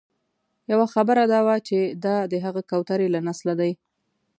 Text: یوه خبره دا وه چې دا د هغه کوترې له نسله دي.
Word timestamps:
یوه 0.71 0.87
خبره 0.93 1.23
دا 1.33 1.39
وه 1.47 1.55
چې 1.67 1.77
دا 2.05 2.15
د 2.31 2.33
هغه 2.45 2.61
کوترې 2.69 3.07
له 3.15 3.19
نسله 3.27 3.53
دي. 3.61 3.71